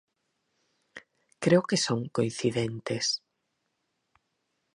[1.43, 3.05] Creo que son coincidentes.